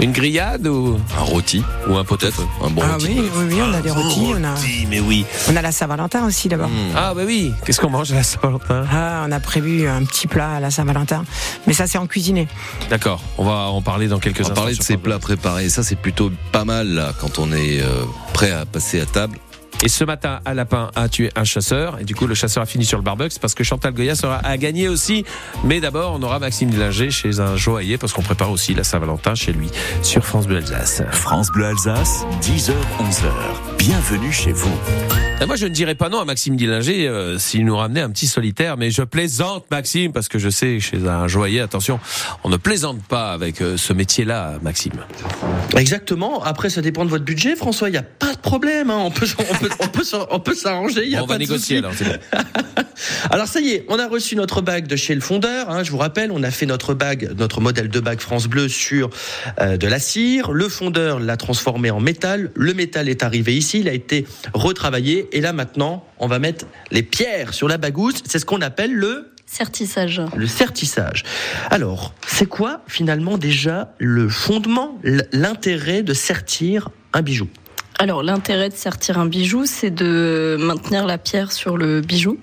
[0.00, 3.06] Une grillade ou, Un rôti, ou un peut-être Un bon Ah rôti.
[3.08, 5.24] oui, oui, oui, on a des rôtis, on a, Rôti, mais oui.
[5.50, 6.68] on a la Saint-Valentin aussi d'abord.
[6.68, 6.94] Mmh.
[6.96, 7.52] Ah bah oui.
[7.64, 8.84] Qu'est-ce qu'on mange à la Saint-Valentin?
[8.92, 11.24] Ah, on a prévu un petit plat à la Saint-Valentin,
[11.66, 12.48] mais ça c'est en cuisiné.
[12.90, 13.22] D'accord.
[13.38, 14.54] On va en parler dans quelques On va instants.
[14.62, 15.68] parler de ces France plats préparés.
[15.68, 17.86] Ça, c'est plutôt pas mal là, quand on est euh,
[18.32, 19.38] prêt à passer à table.
[19.82, 21.98] Et ce matin, un lapin a tué un chasseur.
[22.00, 24.36] Et du coup, le chasseur a fini sur le barbecue parce que Chantal Goya sera
[24.38, 25.24] à gagner aussi.
[25.64, 29.34] Mais d'abord, on aura Maxime Dillinger chez un joaillier parce qu'on prépare aussi la Saint-Valentin
[29.34, 29.68] chez lui
[30.02, 31.02] sur France Bleu Alsace.
[31.10, 33.73] France Bleu Alsace, 10h, 11h.
[33.86, 34.72] Bienvenue chez vous.
[35.42, 38.08] Et moi, je ne dirais pas non à Maxime Dillinger euh, s'il nous ramenait un
[38.08, 38.78] petit solitaire.
[38.78, 42.00] Mais je plaisante, Maxime, parce que je sais, chez un joaillier, attention,
[42.44, 44.92] on ne plaisante pas avec euh, ce métier-là, Maxime.
[45.76, 46.42] Exactement.
[46.44, 47.90] Après, ça dépend de votre budget, François.
[47.90, 48.88] Il n'y a pas problème.
[48.90, 48.98] hein.
[49.04, 51.02] On peut, on peut, on peut, on peut s'arranger.
[51.04, 51.92] il Y a on pas va de négocier alors.
[51.94, 52.14] c'est bon.
[53.30, 55.68] Alors ça y est, on a reçu notre bague de chez le fondeur.
[55.68, 58.68] hein, je vous rappelle, on a fait notre bague, notre modèle de bague France Bleu
[58.68, 59.10] sur
[59.60, 60.52] euh, de la cire.
[60.52, 62.52] Le fondeur l'a transformé en métal.
[62.54, 65.28] Le métal est arrivé ici, il a été retravaillé.
[65.36, 68.22] Et là maintenant, on va mettre les pierres sur la bagousse.
[68.24, 70.20] C'est ce qu'on appelle le Certissage.
[70.34, 71.22] le sertissage.
[71.70, 74.98] Alors, c'est quoi finalement déjà le fondement,
[75.32, 77.46] l'intérêt de sertir un bijou?
[77.98, 82.38] Alors l'intérêt de sertir un bijou, c'est de maintenir la pierre sur le bijou.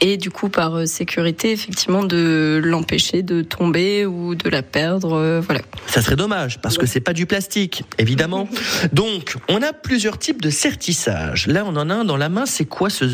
[0.00, 5.14] Et du coup, par euh, sécurité, effectivement, de l'empêcher de tomber ou de la perdre.
[5.14, 5.60] euh, voilà.
[5.86, 8.48] Ça serait dommage parce que c'est pas du plastique, évidemment.
[8.92, 11.46] Donc, on a plusieurs types de sertissage.
[11.46, 12.46] Là, on en a un dans la main.
[12.46, 13.04] C'est quoi ce,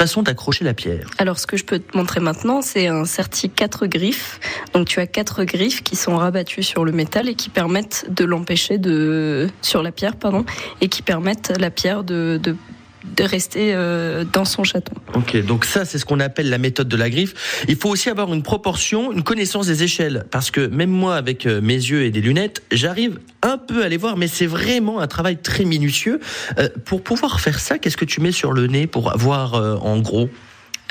[0.00, 1.08] façon d'accrocher la pierre?
[1.18, 4.40] Alors, ce que je peux te montrer maintenant, c'est un serti quatre griffes.
[4.72, 8.24] Donc, tu as quatre griffes qui sont rabattues sur le métal et qui permettent de
[8.24, 10.44] l'empêcher de sur la pierre, pardon,
[10.80, 12.56] et qui permettent la pierre de de,
[13.04, 14.92] de rester euh, dans son château.
[15.14, 17.64] Ok, donc ça, c'est ce qu'on appelle la méthode de la griffe.
[17.68, 21.46] Il faut aussi avoir une proportion, une connaissance des échelles, parce que même moi, avec
[21.46, 25.00] euh, mes yeux et des lunettes, j'arrive un peu à les voir, mais c'est vraiment
[25.00, 26.20] un travail très minutieux.
[26.58, 29.98] Euh, pour pouvoir faire ça, qu'est-ce que tu mets sur le nez pour voir en
[29.98, 30.28] gros?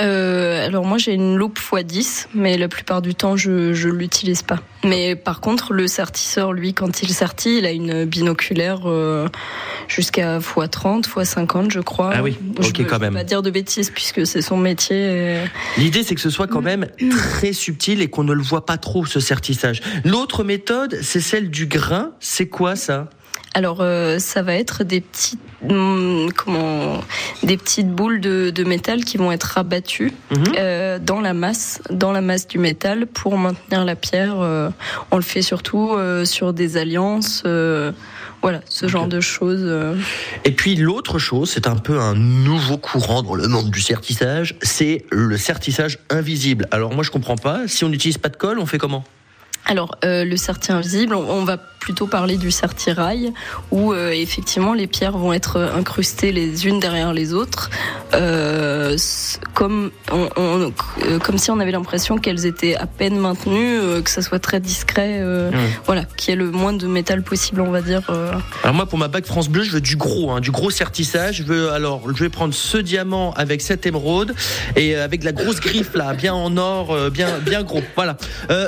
[0.01, 4.41] Euh, alors moi j'ai une loupe x10, mais la plupart du temps je je l'utilise
[4.41, 4.57] pas.
[4.83, 9.27] Mais par contre le sertisseur lui quand il sertit, il a une binoculaire euh,
[9.87, 12.11] jusqu'à x30, x50 je crois.
[12.15, 13.13] Ah oui, Je ok, quand je même.
[13.13, 14.97] Pas dire de bêtises puisque c'est son métier.
[14.97, 15.45] et-
[15.77, 18.77] L'idée, c'est que ce soit quand même très subtil et qu'on ne le voit pas
[18.77, 19.81] trop, ce sertissage.
[20.03, 22.11] L'autre méthode, c'est celle du grain.
[22.19, 23.09] C'est quoi ça?
[23.53, 27.01] Alors euh, ça va être des petites hum, comment
[27.43, 30.43] des petites boules de, de métal qui vont être rabattues Mhm.
[30.57, 34.39] euh, dans la masse dans la masse du métal pour maintenir la pierre.
[34.39, 34.69] euh,
[35.11, 35.91] on le fait surtout
[36.23, 37.43] sur des alliances.
[38.41, 39.69] voilà, ce genre de choses.
[40.45, 44.55] Et puis l'autre chose, c'est un peu un nouveau courant dans le monde du sertissage,
[44.63, 46.67] c'est le sertissage invisible.
[46.71, 49.03] Alors moi je comprends pas, si on n'utilise pas de colle, on fait comment?
[49.71, 53.33] Alors, euh, le serti invisible, on, on va plutôt parler du sertirail,
[53.71, 57.71] où euh, effectivement les pierres vont être incrustées les unes derrière les autres,
[58.13, 58.95] euh,
[59.55, 60.73] comme, on, on-
[61.23, 65.23] comme si on avait l'impression qu'elles étaient à peine maintenues, que ça soit très discret,
[65.85, 68.01] voilà, qu'il y ait le moins de métal possible, on va dire.
[68.63, 71.37] Alors moi pour ma bague France Bleu, je veux du gros, hein, du gros sertissage.
[71.37, 74.35] Je veux alors je vais prendre ce diamant avec cette émeraude
[74.75, 77.81] et avec la grosse griffe là, bien en or, bien bien gros.
[77.95, 78.17] Voilà.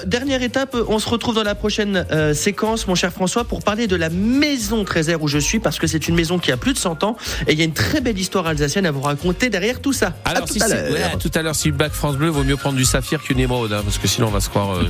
[0.07, 3.87] Dernière étape, on se retrouve dans la prochaine euh, séquence, mon cher François, pour parler
[3.87, 6.73] de la maison Trésor où je suis parce que c'est une maison qui a plus
[6.73, 9.49] de 100 ans et il y a une très belle histoire alsacienne à vous raconter
[9.49, 10.13] derrière tout ça.
[10.25, 12.43] À Alors, tout si à ouais, tout à l'heure, si le bac France Bleu, vaut
[12.43, 14.85] mieux prendre du saphir qu'une émeraude, hein, parce que sinon on va se croire euh,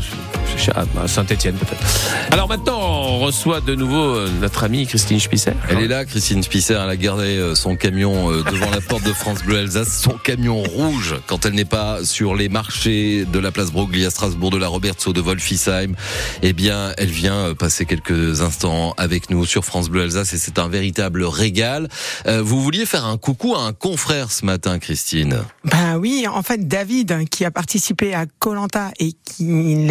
[1.02, 1.84] à Saint-Etienne peut-être.
[2.32, 5.54] Alors maintenant, on reçoit de nouveau euh, notre amie Christine Spisser.
[5.70, 9.44] Elle est là, Christine Spisser, elle a gardé son camion devant la porte de France
[9.44, 13.72] Bleu Alsace, son camion rouge quand elle n'est pas sur les marchés de la place
[13.72, 15.22] Broglie à Strasbourg, de la Robertso de
[16.42, 20.38] Eh bien, elle vient euh, passer quelques instants avec nous sur France Bleu Alsace et
[20.38, 21.88] c'est un véritable régal.
[22.28, 25.40] Euh, vous vouliez faire un coucou à un confrère ce matin, Christine?
[25.66, 29.46] Ben oui, en fait, David, qui a participé à Colanta et qui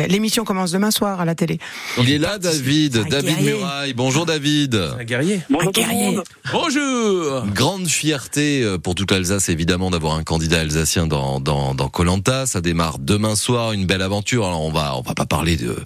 [0.09, 1.59] l'émission commence demain soir à la télé.
[1.99, 3.53] Il est là, David, David guerrier.
[3.53, 3.95] Muraille.
[3.95, 4.75] Bonjour, David.
[4.75, 5.41] Un guerrier.
[5.51, 6.19] Un guerrier.
[6.53, 7.47] Bonjour.
[7.55, 12.47] Grande fierté euh, pour toute l'Alsace, évidemment, d'avoir un candidat alsacien dans dans dans Colanta.
[12.47, 14.47] Ça démarre demain soir, une belle aventure.
[14.47, 15.77] Alors on va on va pas parler de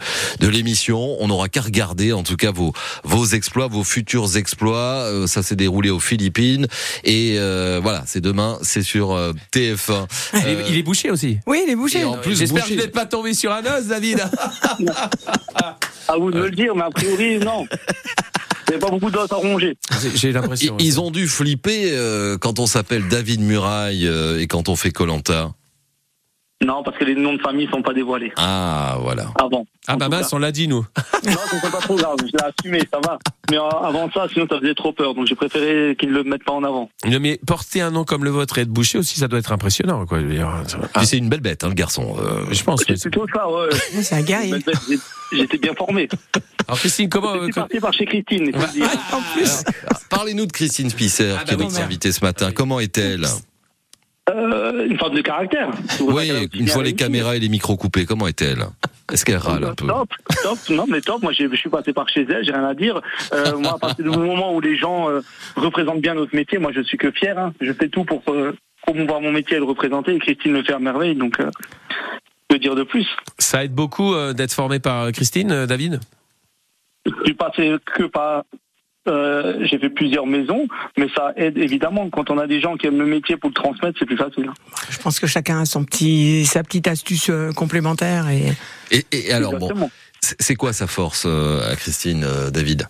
[0.41, 1.17] de l'émission.
[1.21, 2.73] On n'aura qu'à regarder, en tout cas vos
[3.05, 5.03] vos exploits, vos futurs exploits.
[5.07, 6.67] Euh, ça s'est déroulé aux Philippines
[7.05, 10.07] et euh, voilà, c'est demain, c'est sur euh, TF1.
[10.35, 11.39] Il est, Euh, il est bouché aussi.
[11.47, 12.01] Oui, il est bouché.
[12.01, 14.21] Et en plus, J'espère que vous n'êtes pas tombé sur un os, David.
[16.09, 17.67] À vous de me le dire, mais a priori, non.
[18.69, 19.77] Il n'y a pas beaucoup d'os à ronger.
[20.15, 20.77] J'ai- ils, l'impression.
[20.79, 24.91] ils ont dû flipper euh, quand on s'appelle David Muraille euh, et quand on fait
[24.91, 25.53] Colanta.
[26.65, 28.33] Non, parce que les noms de famille ne sont pas dévoilés.
[28.37, 29.27] Ah voilà.
[29.39, 29.67] Avant.
[29.87, 30.87] Ah En bah mince, on l'a dit nous.
[31.27, 32.17] Non, c'est pas trop grave.
[32.21, 33.19] Je l'ai assumé, ça va.
[33.51, 35.15] Mais euh, avant ça, sinon, ça faisait trop peur.
[35.15, 36.89] Donc, j'ai préféré qu'ils ne le mettent pas en avant.
[37.05, 39.53] Non, mais porter un nom comme le vôtre et être bouché aussi, ça doit être
[39.53, 40.19] impressionnant, quoi.
[40.95, 42.17] Ah, c'est une belle bête, hein, le garçon.
[42.21, 42.85] Euh, je pense.
[42.87, 43.69] C'est plutôt ça, ouais.
[44.03, 44.55] C'est un guerrier.
[45.33, 46.09] J'étais bien formé.
[46.69, 48.53] Alors Christine, comment Je suis euh, parti par chez Christine.
[49.13, 49.63] En plus.
[50.09, 52.53] Parlez-nous de Christine Spisser, Ah, bah qui est oui, notre invitée ce matin.
[52.53, 53.27] Comment est-elle?
[54.29, 55.71] Euh, une forme de caractère.
[56.01, 58.59] Oui, une fois les caméras et les micros coupés, comment est-elle
[59.13, 60.09] Est-ce qu'elle râle un peu Top,
[60.43, 61.23] top, non mais top.
[61.23, 63.01] Moi, je suis passé par chez elle, j'ai rien à dire.
[63.33, 65.21] Euh, moi, à partir du moment où les gens euh,
[65.55, 67.39] représentent bien notre métier, moi, je suis que fier.
[67.39, 67.53] hein.
[67.61, 68.23] Je fais tout pour
[68.83, 70.15] promouvoir mon métier et le représenter.
[70.15, 71.51] Et Christine le fait à merveille, donc euh,
[72.49, 73.07] que dire de plus
[73.39, 76.01] ça aide beaucoup euh, d'être formé par Christine, euh, David?
[77.07, 78.43] Je suis passé que par
[79.09, 80.67] Euh, j'ai fait plusieurs maisons,
[80.97, 82.11] mais ça aide évidemment.
[82.11, 84.51] Quand on a des gens qui aiment le métier pour le transmettre, c'est plus facile.
[84.91, 88.53] Je pense que chacun a son petit, sa petite astuce euh, complémentaire et.
[88.91, 89.91] Et, et alors bon, Exactement.
[90.21, 92.89] c'est c'est quoi sa force euh, à Christine, euh, David?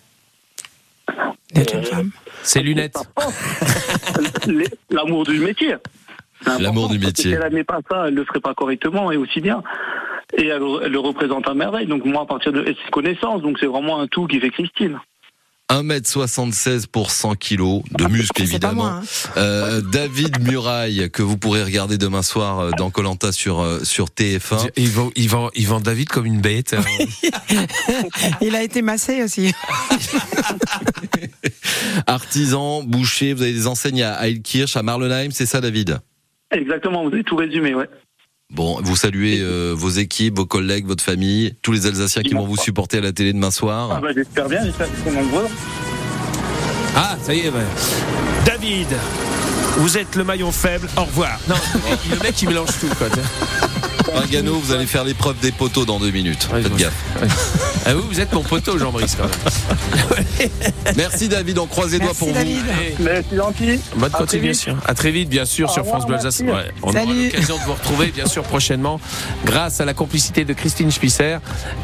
[1.53, 2.11] D'être une femme.
[2.43, 2.97] Ses lunettes.
[4.89, 5.75] L'amour du métier.
[6.59, 7.31] L'amour du métier.
[7.31, 9.63] Si elle n'aimait pas ça, elle le ferait pas correctement et aussi bien.
[10.37, 11.87] Et elle, elle le représente à merveille.
[11.87, 14.99] Donc moi, à partir de ses connaissances, donc c'est vraiment un tout qui fait Christine.
[15.69, 18.83] 1m76 pour 100 kilos de muscles C'est pas évidemment.
[18.83, 19.01] moi.
[19.01, 19.03] hein.
[19.37, 24.07] Euh, David Muraille que vous pourrez regarder demain soir euh, dans Colanta sur euh, sur
[24.07, 24.69] TF1.
[24.77, 26.75] Il vend, il vend, il vend David comme une bête.
[28.41, 29.53] Il a été massé aussi.
[32.07, 35.99] Artisan, boucher, vous avez des enseignes à Heilkirch, à Marlenheim, c'est ça David?
[36.51, 37.89] Exactement, vous avez tout résumé, ouais.
[38.53, 42.45] Bon, vous saluez euh, vos équipes, vos collègues, votre famille, tous les Alsaciens qui vont
[42.45, 44.01] vous supporter à la télé demain Ah soir.
[44.01, 45.47] bah, j'espère bien, j'espère qu'ils sont nombreux.
[46.95, 47.49] Ah, ça y est.
[47.49, 47.59] ouais.
[48.45, 48.87] David,
[49.77, 50.87] vous êtes le maillon faible.
[50.95, 51.37] Au revoir.
[51.49, 52.87] Non, le mec, le mec, il mélange tout.
[52.97, 53.07] Quoi.
[54.13, 56.47] Pagano, vous allez faire l'épreuve des poteaux dans deux minutes.
[56.53, 56.93] Ouais, Faites gaffe.
[57.85, 59.15] Ah, vous, vous êtes mon poteau, Jean-Brice.
[59.17, 60.49] quand même.
[60.95, 62.63] Merci David, on croise les doigts Merci, pour David.
[62.99, 63.79] Mais c'est gentil.
[63.95, 64.77] Bonne À très continuation.
[64.85, 66.41] À très vite, bien sûr, Au sur revoir, France Bleu Alsace.
[66.41, 66.57] merci.
[66.67, 67.25] Ouais, on aura Salut.
[67.25, 68.99] l'occasion de vous retrouver, bien sûr, prochainement,
[69.45, 71.37] grâce à la complicité de Christine Spisser.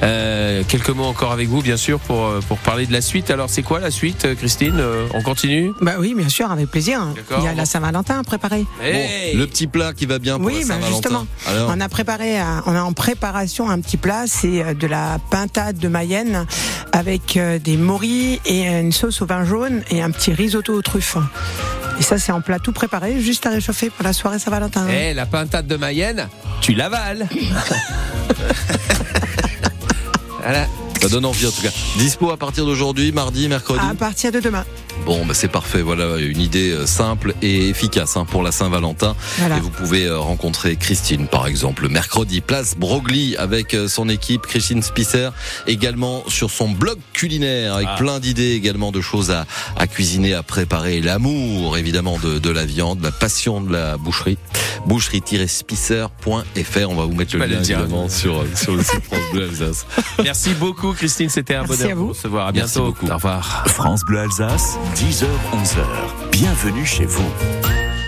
[0.03, 3.31] Euh, quelques mots encore avec vous, bien sûr, pour, euh, pour parler de la suite.
[3.31, 6.69] Alors, c'est quoi la suite, euh, Christine Euh, On continue Bah oui, bien sûr, avec
[6.69, 6.99] plaisir.
[7.37, 8.65] Il y a la Saint-Valentin à préparer.
[8.81, 10.91] Hey Bon, le petit plat qui va bien pour Oui, la bah, Saint-Valentin.
[10.95, 11.27] justement.
[11.47, 14.87] Alors, On a préparé, un- on a en préparation un petit plat, c'est euh, de
[14.87, 16.45] la pintade de Mayenne
[16.91, 20.81] avec euh, des morilles et une sauce au vin jaune et un petit risotto aux
[20.81, 21.17] truffes.
[21.99, 24.87] Et ça, c'est en plat tout préparé, juste à réchauffer pour la soirée Saint-Valentin.
[24.89, 26.27] Eh, la pintade de Mayenne,
[26.61, 27.27] tu l'avales.
[30.41, 30.65] voilà.
[31.01, 31.69] ça donne envie en tout cas.
[31.97, 33.79] Dispo à partir d'aujourd'hui, mardi, mercredi.
[33.89, 34.65] À partir de demain.
[35.05, 35.81] Bon, bah, c'est parfait.
[35.81, 39.15] Voilà une idée euh, simple et efficace hein, pour la Saint-Valentin.
[39.39, 39.57] Voilà.
[39.57, 44.43] Et vous pouvez euh, rencontrer Christine, par exemple, mercredi, place Broglie avec euh, son équipe,
[44.43, 45.29] Christine Spisser,
[45.67, 47.95] également sur son blog culinaire avec Ah.
[47.97, 52.63] plein d'idées également de choses à, à cuisiner, à préparer, l'amour évidemment de, de la
[52.65, 54.37] viande, la passion de la boucherie,
[54.87, 56.89] boucherie-spisser.fr.
[56.89, 59.85] On va vous mettre le lien évidemment sur, sur le site France Bleu Alsace.
[60.23, 61.29] Merci beaucoup, Christine.
[61.29, 62.05] C'était un Merci bonheur à de vous.
[62.07, 62.47] vous recevoir.
[62.47, 62.91] À Merci bientôt.
[62.93, 63.07] beaucoup.
[63.11, 63.63] Au revoir.
[63.67, 66.29] France Bleu Alsace, 10h, 11h.
[66.31, 67.25] Bienvenue chez vous.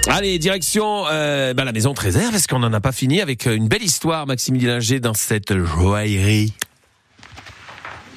[0.08, 3.56] Allez, direction euh, bah, la maison Trésor, parce qu'on n'en a pas fini avec euh,
[3.56, 6.54] une belle histoire, Maxime Dillinger, dans cette joaillerie.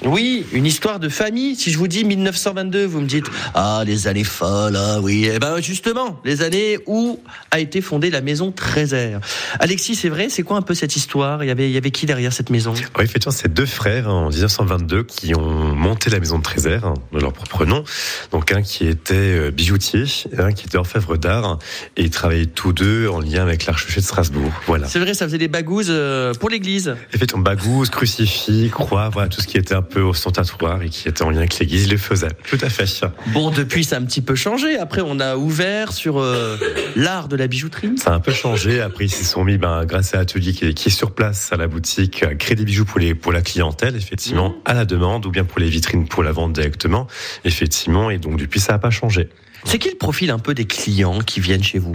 [0.04, 1.56] Oui, une histoire de famille.
[1.56, 5.28] Si je vous dis 1922, vous me dites ah les années folles, ah oui.
[5.32, 9.20] Eh ben justement, les années où a été fondée la maison Trésor.
[9.58, 11.42] Alexis, c'est vrai, c'est quoi un peu cette histoire?
[11.42, 12.74] Il y avait, il y avait qui derrière cette maison?
[12.74, 16.84] Oui, effectivement, c'est deux frères hein, en 1922 qui ont monté la maison de Trésor
[16.84, 17.82] hein, de leur propre nom.
[18.30, 20.04] Donc un qui était euh, bijoutier,
[20.38, 21.58] un qui était orfèvre d'art,
[21.96, 24.52] et ils travaillaient tous deux en lien avec l'archevêché de Strasbourg.
[24.66, 24.86] Voilà.
[24.86, 26.94] C'est vrai, ça faisait des bagouses euh, pour l'église.
[27.12, 31.22] Effectivement, bagouze, crucifix, croix, voilà tout ce qui était un peu ostentatoire et qui était
[31.22, 32.28] en lien avec l'église, ils le faisaient.
[32.48, 32.88] Tout à fait.
[33.28, 34.78] Bon, depuis, ça a un petit peu changé.
[34.78, 36.56] Après, on a ouvert sur euh,
[36.96, 37.98] l'art de la bijouterie.
[37.98, 38.80] Ça a un peu changé.
[38.80, 41.52] Après, ils s'y sont mis, ben, grâce à l'atelier qui est, qui est sur place
[41.52, 44.84] à la boutique, à créer des bijoux pour, les, pour la clientèle, effectivement, à la
[44.84, 47.06] demande, ou bien pour les vitrines pour la vente directement,
[47.44, 48.10] effectivement.
[48.10, 49.28] Et donc, depuis, ça n'a pas changé.
[49.64, 51.94] C'est qui le profil un peu des clients qui viennent chez vous?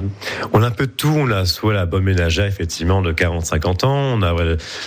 [0.51, 1.07] On a un peu de tout.
[1.15, 3.95] On a soit la bonne ménagère, effectivement, de 40-50 ans.
[4.17, 4.33] On a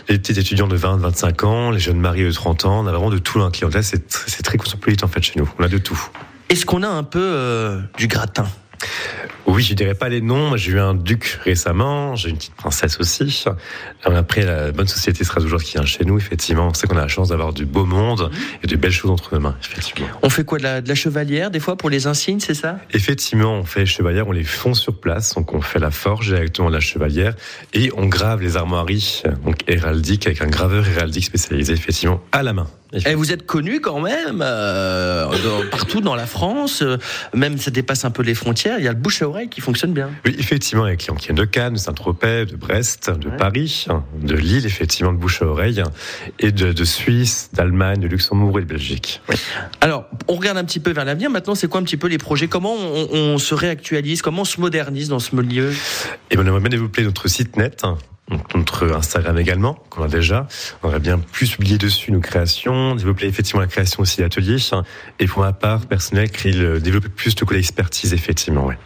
[0.09, 2.81] les petits étudiants de 20-25 ans, les jeunes mariés de 30 ans.
[2.85, 3.83] On a vraiment de tout la clientèle.
[3.83, 5.49] C'est tr- c'est très cosmopolite, en fait, chez nous.
[5.59, 6.01] On a de tout.
[6.49, 8.47] Est-ce qu'on a un peu euh, du gratin?
[9.47, 10.49] Oui, je dirais pas les noms.
[10.49, 12.17] Moi, J'ai eu un duc récemment.
[12.17, 13.45] J'ai une petite princesse aussi.
[14.05, 16.75] On a pris la bonne société Strasbourg qui vient chez nous, effectivement.
[16.75, 18.31] C'est qu'on a la chance d'avoir du beau monde
[18.63, 20.09] et de belles choses entre nos mains, effectivement.
[20.23, 22.79] On fait quoi de la, de la chevalière, des fois, pour les insignes, c'est ça?
[22.93, 26.27] Effectivement, on fait les chevalières, on les fond sur place, donc on fait la forge
[26.29, 27.35] directement de la chevalière
[27.73, 32.53] et on grave les armoiries, donc héraldiques, avec un graveur héraldique spécialisé, effectivement, à la
[32.53, 32.67] main.
[33.05, 36.97] Et vous êtes connu quand même euh, dans- partout dans la France, euh,
[37.35, 38.79] même ça dépasse un peu les frontières.
[38.79, 40.11] Il y a le bouche à oreille qui fonctionne bien.
[40.25, 43.87] Oui, effectivement, avec les clients qui viennent de Cannes, de Saint-Tropez, de Brest, de Paris,
[44.21, 45.83] de Lille, effectivement, de bouche à oreille,
[46.39, 49.21] et de, de Suisse, d'Allemagne, de Luxembourg et de Belgique.
[49.81, 51.31] Alors, on regarde un petit peu vers l'avenir.
[51.31, 52.49] Maintenant, c'est quoi un petit peu les projets?
[52.49, 54.23] Comment on, on se réactualise?
[54.23, 55.73] Comment on se modernise dans ce milieu?
[56.31, 57.85] Et on aimerait bien développer notre site net,
[58.55, 60.49] notre Instagram également, qu'on a déjà.
[60.83, 64.59] On aimerait bien plus publier dessus nos créations, développer effectivement la création aussi d'ateliers.
[65.19, 68.79] Et pour ma part, personnel, créer le, développer plus de collègues expertise, effectivement, ouais.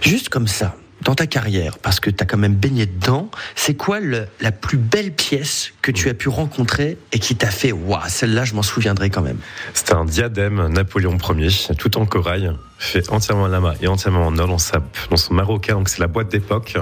[0.00, 0.76] Juste comme ça.
[1.04, 4.78] Dans ta carrière, parce que tu as quand même baigné dedans, c'est quoi la plus
[4.78, 8.62] belle pièce que tu as pu rencontrer et qui t'a fait waouh, celle-là, je m'en
[8.62, 9.38] souviendrai quand même
[9.74, 14.38] C'était un diadème Napoléon Ier, tout en corail, fait entièrement en lama et entièrement en
[14.38, 16.76] or dans son marocain, donc c'est la boîte d'époque.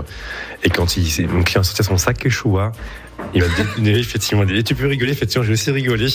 [0.62, 2.72] Et quand il, mon client sortait son sac Quechua,
[3.34, 6.08] il m'a dit, effectivement, dit, tu peux rigoler, effectivement, j'ai aussi rigolé.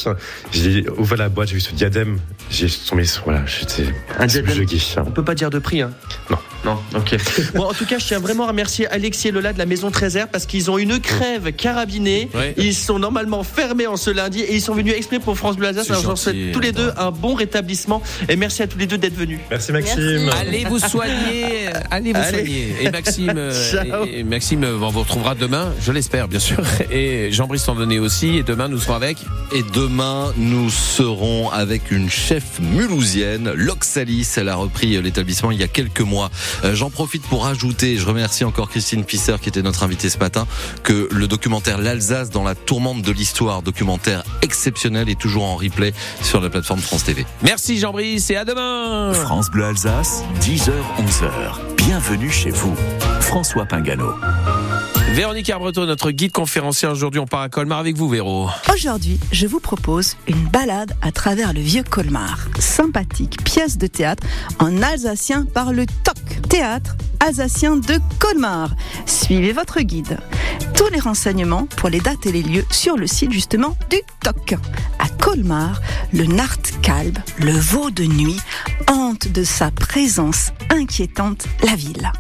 [0.52, 3.86] J'ai ouvert la boîte, j'ai vu ce diadème, j'ai tombé, voilà, j'étais
[4.20, 4.66] Un diadème.
[5.06, 5.92] On peut pas dire de prix, hein
[6.30, 6.38] Non.
[6.66, 7.16] Non, ok.
[7.54, 9.92] Bon, en tout cas, je tiens vraiment à remercier Alexis et Lola de la Maison
[9.92, 12.28] Trésor parce qu'ils ont une crève carabinée.
[12.34, 12.56] Ouais.
[12.58, 15.68] Ils sont normalement fermés en ce lundi et ils sont venus exprès pour France Bleu
[15.68, 15.92] Alsace.
[15.92, 18.98] Alors, j'en souhaite tous les deux un bon rétablissement et merci à tous les deux
[18.98, 19.38] d'être venus.
[19.52, 20.28] Merci Maxime.
[20.40, 22.38] Allez vous soigner, allez vous Allez.
[22.38, 22.76] soigner.
[22.82, 24.06] Et Maxime, Ciao.
[24.06, 26.64] et Maxime, on vous retrouvera demain, je l'espère bien sûr.
[26.96, 28.38] Et Jean-Brice Tandonnet aussi.
[28.38, 29.18] Et demain, nous serons avec.
[29.52, 34.30] Et demain, nous serons avec une chef mulhousienne, Loxalis.
[34.38, 36.32] Elle a repris l'établissement il y a quelques mois.
[36.64, 40.20] Euh, J'en profite pour ajouter, je remercie encore Christine Pisser qui était notre invitée ce
[40.20, 40.48] matin,
[40.84, 45.94] que le documentaire L'Alsace dans la tourmente de l'histoire, documentaire exceptionnel, est toujours en replay
[46.22, 47.26] sur la plateforme France TV.
[47.42, 49.12] Merci Jean-Brice et à demain.
[49.12, 51.76] France Bleu Alsace, 10h, 11h.
[51.76, 52.74] Bienvenue chez vous.
[53.20, 54.14] François Pingano.
[55.16, 56.90] Véronique Arbreton, notre guide conférencier.
[56.90, 58.50] Aujourd'hui, on part à Colmar avec vous, Véro.
[58.74, 62.50] Aujourd'hui, je vous propose une balade à travers le vieux Colmar.
[62.60, 64.28] Sympathique pièce de théâtre
[64.60, 66.15] en alsacien par le TOC,
[66.48, 68.76] théâtre alsacien de Colmar.
[69.06, 70.20] Suivez votre guide.
[70.76, 74.56] Tous les renseignements pour les dates et les lieux sur le site justement du TOC.
[75.00, 75.82] À Colmar,
[76.14, 78.40] le Nartkalb, le veau de nuit,
[78.88, 82.12] hante de sa présence inquiétante la ville.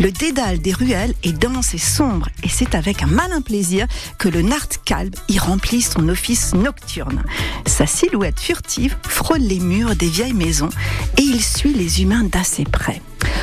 [0.00, 3.86] Le dédale des ruelles est dense et sombre et c'est avec un malin plaisir
[4.18, 7.22] que le Nartkalb y remplit son office nocturne.
[7.66, 10.70] Sa silhouette furtive frôle les murs des vieilles maisons
[11.16, 13.00] et il suit les humains d'assez près.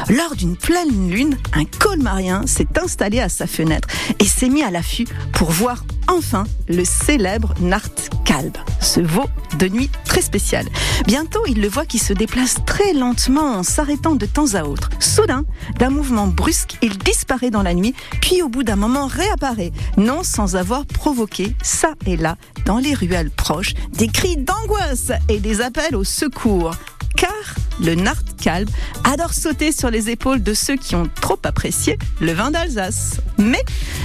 [0.10, 3.88] Lors d'une pleine lune, un colmarien s'est installé à sa fenêtre
[4.20, 9.26] et s'est mis à l'affût pour voir enfin le célèbre Nartkalb, ce veau
[9.58, 10.68] de nuit très spécial.
[11.08, 14.92] Bientôt, il le voit qui se déplace très lentement en s'arrêtant de temps à autre.
[15.00, 15.44] Soudain,
[15.80, 20.22] d'un mouvement brusque, il disparaît dans la nuit, puis au bout d'un moment réapparaît, non
[20.22, 25.62] sans avoir provoqué, ça et là, dans les ruelles proches, des cris d'angoisse et des
[25.62, 26.76] appels au secours
[27.16, 28.70] car le Nartkalb
[29.04, 33.22] adore sauter sur les épaules de ceux qui ont trop apprécié le vin d'Alsace.
[33.38, 33.64] Mais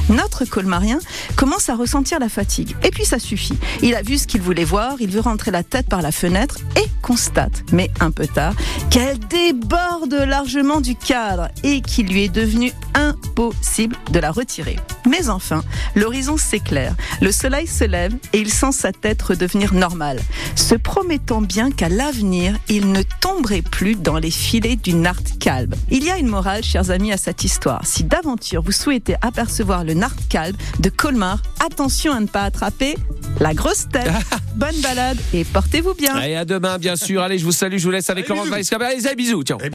[0.08, 0.98] notre colmarien
[1.36, 2.74] commence à ressentir la fatigue.
[2.82, 3.58] Et puis ça suffit.
[3.82, 6.58] Il a vu ce qu'il voulait voir, il veut rentrer la tête par la fenêtre
[6.76, 8.54] et constate, mais un peu tard,
[8.90, 14.76] qu'elle déborde largement du cadre et qu'il lui est devenu impossible de la retirer.
[15.08, 15.62] Mais enfin,
[15.94, 20.20] l'horizon s'éclaire, le soleil se lève et il sent sa tête redevenir normale,
[20.56, 25.74] se promettant bien qu'à l'avenir, il ne tomberait plus dans les filets du Nartkalb.
[25.90, 27.84] Il y a une morale, chers amis, à cette histoire.
[27.84, 32.96] Si d'aventure vous souhaitez apercevoir le Nartkalb de Colmar, attention à ne pas attraper
[33.38, 34.10] la grosse tête.
[34.56, 36.14] Bonne balade et portez-vous bien.
[36.14, 37.22] Allez, à demain, bien sûr.
[37.22, 38.82] Allez, je vous salue, je vous laisse avec Laurence Weisskopf.
[38.82, 39.58] Allez, bisous, tiens.